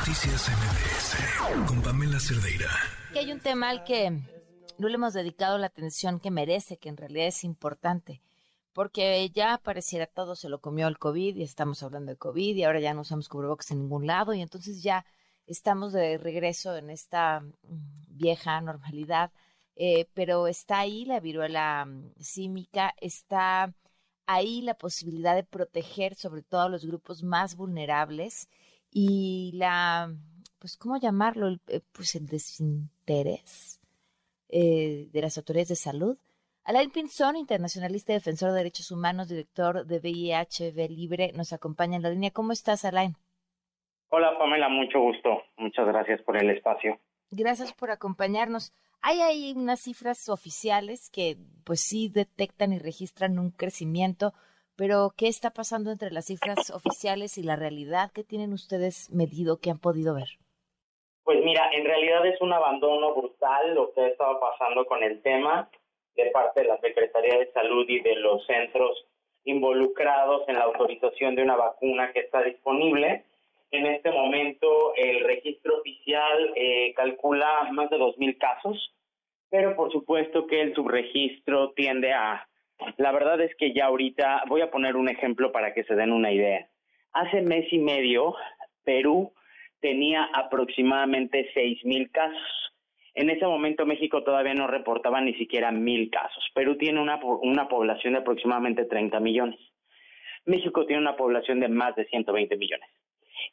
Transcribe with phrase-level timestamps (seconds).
[0.00, 2.70] Noticias MBS con Pamela Cerdeira.
[3.12, 4.10] Que hay un tema al que
[4.78, 8.22] no le hemos dedicado la atención que merece, que en realidad es importante,
[8.72, 12.64] porque ya pareciera todo se lo comió el COVID y estamos hablando de COVID y
[12.64, 15.04] ahora ya no usamos cubrebocas en ningún lado y entonces ya
[15.46, 17.50] estamos de regreso en esta mm,
[18.08, 19.32] vieja normalidad,
[19.76, 23.74] eh, pero está ahí la viruela mm, símica, está
[24.24, 28.48] ahí la posibilidad de proteger sobre todo a los grupos más vulnerables
[28.90, 30.12] y la,
[30.58, 31.48] pues, ¿cómo llamarlo?
[31.48, 33.80] El, eh, pues el desinterés
[34.48, 36.18] eh, de las autoridades de salud.
[36.64, 42.02] Alain Pinzón, internacionalista y defensor de derechos humanos, director de VIH Libre, nos acompaña en
[42.02, 42.30] la línea.
[42.30, 43.16] ¿Cómo estás, Alain?
[44.10, 45.42] Hola, Pamela, mucho gusto.
[45.56, 46.98] Muchas gracias por el espacio.
[47.30, 48.72] Gracias por acompañarnos.
[49.02, 54.34] Hay ahí unas cifras oficiales que pues sí detectan y registran un crecimiento,
[54.80, 58.10] pero ¿qué está pasando entre las cifras oficiales y la realidad?
[58.14, 60.38] ¿Qué tienen ustedes medido, que han podido ver?
[61.22, 65.20] Pues mira, en realidad es un abandono brutal lo que ha estado pasando con el
[65.20, 65.68] tema
[66.16, 69.06] de parte de la Secretaría de Salud y de los centros
[69.44, 73.26] involucrados en la autorización de una vacuna que está disponible.
[73.72, 78.94] En este momento el registro oficial eh, calcula más de 2.000 casos,
[79.50, 82.46] pero por supuesto que el subregistro tiende a...
[82.96, 86.12] La verdad es que ya ahorita voy a poner un ejemplo para que se den
[86.12, 86.68] una idea.
[87.12, 88.34] Hace mes y medio
[88.84, 89.32] Perú
[89.80, 92.72] tenía aproximadamente 6.000 casos.
[93.14, 96.48] En ese momento México todavía no reportaba ni siquiera mil casos.
[96.54, 99.58] Perú tiene una, una población de aproximadamente 30 millones.
[100.46, 102.88] México tiene una población de más de 120 millones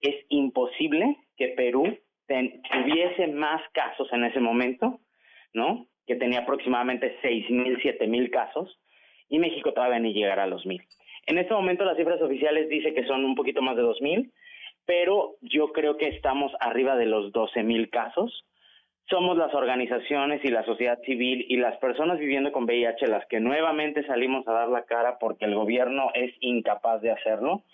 [0.00, 5.00] es imposible que Perú tuviese más casos en ese momento,
[5.52, 5.86] ¿no?
[6.06, 8.80] Que tenía aproximadamente seis mil, siete mil casos,
[9.32, 10.82] y México todavía ni llegará a los mil.
[11.26, 14.30] En este momento las cifras oficiales dicen que son un poquito más de dos mil,
[14.86, 18.44] pero yo creo que estamos arriba de los doce mil casos.
[19.08, 23.40] Somos las organizaciones y la sociedad civil y las personas viviendo con VIH las que
[23.40, 27.64] nuevamente salimos a dar la cara porque el gobierno es incapaz de hacerlo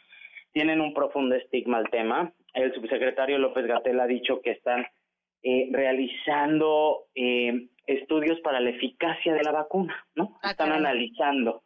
[0.52, 2.32] tienen un profundo estigma al tema.
[2.54, 4.86] El subsecretario López Gatel ha dicho que están
[5.42, 10.38] eh, realizando eh, estudios para la eficacia de la vacuna, ¿no?
[10.42, 11.62] Ah, están analizando.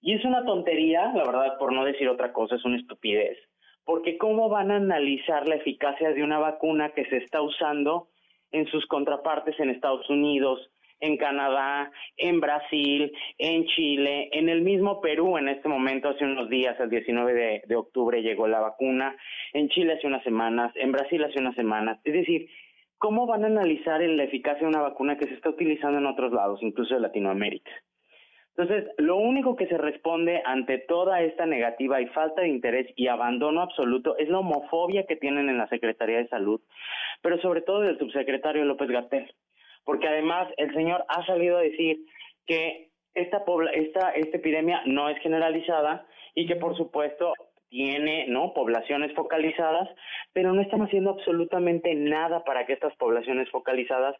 [0.00, 3.38] Y es una tontería, la verdad, por no decir otra cosa, es una estupidez.
[3.84, 8.08] Porque ¿cómo van a analizar la eficacia de una vacuna que se está usando
[8.52, 10.70] en sus contrapartes en Estados Unidos,
[11.00, 16.48] en Canadá, en Brasil, en Chile, en el mismo Perú en este momento, hace unos
[16.48, 19.16] días, el 19 de, octubre llegó la vacuna,
[19.52, 21.98] en Chile hace unas semanas, en Brasil hace unas semanas.
[22.04, 22.48] Es decir,
[22.98, 26.32] ¿cómo van a analizar la eficacia de una vacuna que se está utilizando en otros
[26.32, 27.70] lados, incluso en Latinoamérica?
[28.56, 33.06] Entonces, lo único que se responde ante toda esta negativa y falta de interés y
[33.06, 36.60] abandono absoluto es la homofobia que tienen en la Secretaría de Salud,
[37.22, 39.32] pero sobre todo del subsecretario López Gatel
[39.88, 42.04] porque además el señor ha salido a decir
[42.46, 43.42] que esta,
[43.72, 47.32] esta, esta epidemia no es generalizada y que por supuesto
[47.68, 49.88] tiene no poblaciones focalizadas,
[50.32, 54.16] pero no están haciendo absolutamente nada para que estas poblaciones focalizadas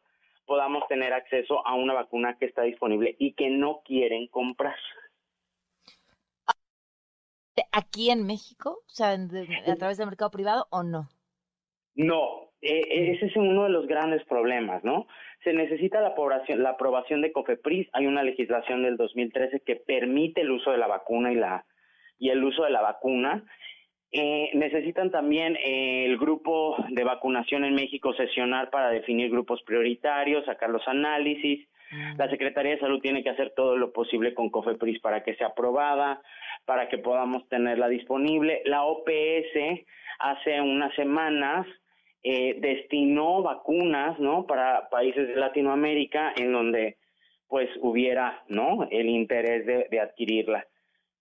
[0.46, 4.76] podamos tener acceso a una vacuna que está disponible y que no quieren comprar.
[7.72, 8.80] ¿Aquí en México?
[8.86, 11.08] O sea, a través del mercado privado o no?
[11.94, 15.06] No, eh, ese es uno de los grandes problemas, ¿no?
[15.44, 17.88] Se necesita la aprobación, la aprobación de COFEPRIS.
[17.92, 21.64] Hay una legislación del 2013 que permite el uso de la vacuna y la
[22.18, 23.44] y el uso de la vacuna.
[24.10, 30.46] Eh, necesitan también eh, el grupo de vacunación en México sesionar para definir grupos prioritarios,
[30.46, 31.68] sacar los análisis.
[31.90, 32.16] Mm.
[32.16, 35.48] La Secretaría de Salud tiene que hacer todo lo posible con COFEPRIS para que sea
[35.48, 36.22] aprobada,
[36.64, 38.62] para que podamos tenerla disponible.
[38.64, 39.84] La OPS
[40.18, 41.66] hace unas semanas
[42.22, 44.46] eh, destinó vacunas, ¿no?
[44.46, 46.96] Para países de Latinoamérica en donde
[47.48, 48.88] pues hubiera, ¿no?
[48.90, 50.66] El interés de, adquirirla.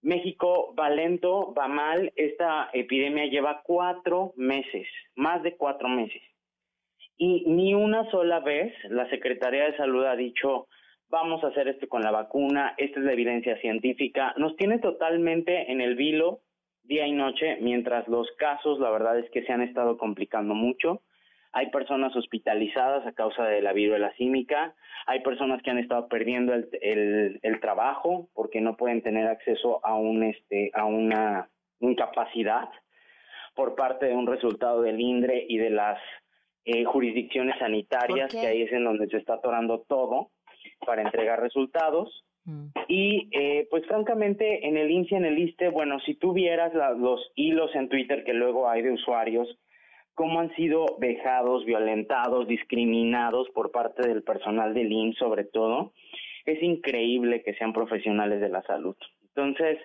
[0.01, 2.11] México va lento, va mal.
[2.15, 6.21] Esta epidemia lleva cuatro meses, más de cuatro meses.
[7.17, 10.67] Y ni una sola vez la Secretaría de Salud ha dicho,
[11.09, 14.33] vamos a hacer esto con la vacuna, esta es la evidencia científica.
[14.37, 16.41] Nos tiene totalmente en el vilo
[16.83, 21.01] día y noche, mientras los casos, la verdad es que se han estado complicando mucho.
[21.53, 26.53] Hay personas hospitalizadas a causa de la viruela símica, hay personas que han estado perdiendo
[26.53, 31.49] el, el, trabajo porque no pueden tener acceso a un este a una
[31.79, 32.69] incapacidad
[33.55, 35.99] por parte de un resultado del INDRE y de las
[36.65, 40.31] eh, jurisdicciones sanitarias, que ahí es en donde se está atorando todo
[40.85, 42.25] para entregar resultados.
[42.43, 42.67] Mm.
[42.87, 47.31] Y eh, pues francamente en el INSI, en el ISTE, bueno, si tú vieras los
[47.35, 49.47] hilos en Twitter que luego hay de usuarios,
[50.17, 55.93] cómo han sido vejados, violentados, discriminados por parte del personal del IMSS sobre todo.
[56.43, 58.95] Es increíble que sean profesionales de la salud.
[59.21, 59.77] Entonces,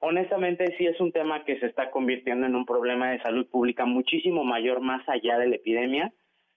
[0.00, 3.86] honestamente sí es un tema que se está convirtiendo en un problema de salud pública
[3.86, 6.12] muchísimo mayor más allá de la epidemia,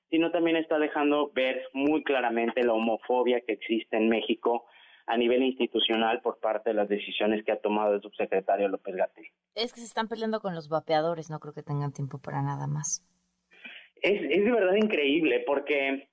[0.10, 4.66] sino también está dejando ver muy claramente la homofobia que existe en México
[5.06, 9.28] a nivel institucional por parte de las decisiones que ha tomado el subsecretario López Gatel.
[9.56, 12.68] Es que se están peleando con los vapeadores, no creo que tengan tiempo para nada
[12.68, 13.02] más.
[14.04, 16.08] Es, es de verdad increíble porque,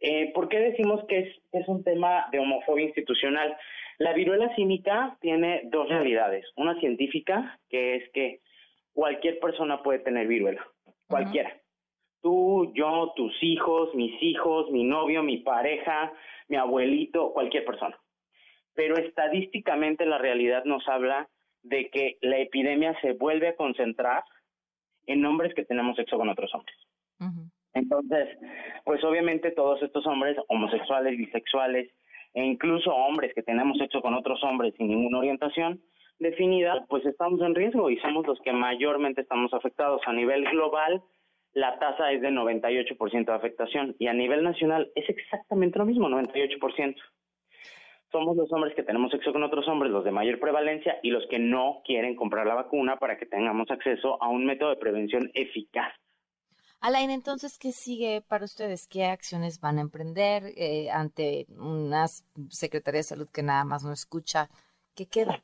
[0.00, 3.56] eh, ¿por qué decimos que es, es un tema de homofobia institucional?
[3.98, 6.44] La viruela cínica tiene dos realidades.
[6.56, 8.40] Una científica, que es que
[8.92, 10.66] cualquier persona puede tener viruela,
[11.08, 11.56] cualquiera.
[12.20, 16.12] Tú, yo, tus hijos, mis hijos, mi novio, mi pareja,
[16.48, 17.98] mi abuelito, cualquier persona.
[18.74, 21.28] Pero estadísticamente la realidad nos habla
[21.62, 24.24] de que la epidemia se vuelve a concentrar
[25.06, 26.76] en hombres que tenemos sexo con otros hombres.
[27.76, 28.28] Entonces,
[28.84, 31.92] pues obviamente todos estos hombres homosexuales, bisexuales,
[32.32, 35.82] e incluso hombres que tenemos sexo con otros hombres sin ninguna orientación
[36.18, 40.00] definida, pues estamos en riesgo y somos los que mayormente estamos afectados.
[40.06, 41.02] A nivel global,
[41.52, 46.08] la tasa es de 98% de afectación y a nivel nacional es exactamente lo mismo,
[46.08, 46.96] 98%.
[48.10, 51.26] Somos los hombres que tenemos sexo con otros hombres, los de mayor prevalencia y los
[51.26, 55.30] que no quieren comprar la vacuna para que tengamos acceso a un método de prevención
[55.34, 55.92] eficaz.
[56.86, 58.86] Alain, entonces, ¿qué sigue para ustedes?
[58.86, 62.06] ¿Qué acciones van a emprender eh, ante una
[62.48, 64.48] Secretaría de Salud que nada más no escucha?
[64.94, 65.42] ¿Qué queda?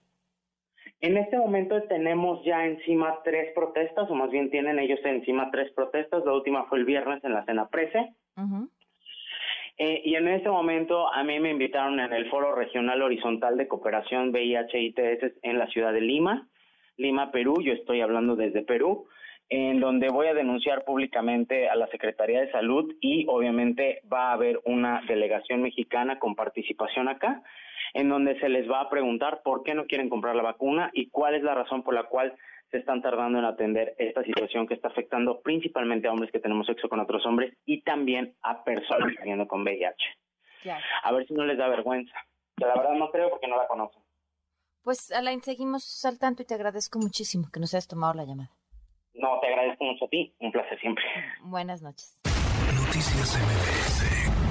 [1.01, 5.73] En este momento tenemos ya encima tres protestas, o más bien tienen ellos encima tres
[5.73, 6.25] protestas.
[6.25, 8.15] La última fue el viernes en la Cena Prese.
[9.79, 13.67] Eh, y en este momento a mí me invitaron en el Foro Regional Horizontal de
[13.67, 16.47] Cooperación VIH-ITS en la ciudad de Lima,
[16.99, 17.61] Lima, Perú.
[17.61, 19.09] Yo estoy hablando desde Perú
[19.55, 24.33] en donde voy a denunciar públicamente a la Secretaría de Salud y obviamente va a
[24.33, 27.43] haber una delegación mexicana con participación acá,
[27.93, 31.11] en donde se les va a preguntar por qué no quieren comprar la vacuna y
[31.11, 32.35] cuál es la razón por la cual
[32.71, 36.67] se están tardando en atender esta situación que está afectando principalmente a hombres que tenemos
[36.67, 40.73] sexo con otros hombres y también a personas viviendo con VIH.
[41.05, 42.17] A ver si no les da vergüenza,
[42.57, 44.03] que la verdad no creo porque no la conocen.
[44.83, 48.51] Pues Alain, seguimos al tanto y te agradezco muchísimo que nos hayas tomado la llamada.
[49.23, 50.35] No, te agradezco mucho a ti.
[50.41, 51.05] Un placer siempre.
[51.45, 52.21] Buenas noches.
[52.75, 54.42] Noticias MBS